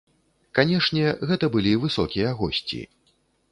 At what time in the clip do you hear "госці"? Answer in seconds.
2.43-2.83